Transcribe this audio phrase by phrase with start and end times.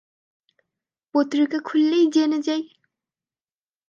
[1.15, 2.61] পত্রিকা খুললেই জেনে যাই।